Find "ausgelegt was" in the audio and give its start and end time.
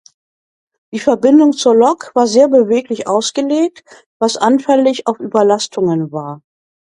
3.07-4.35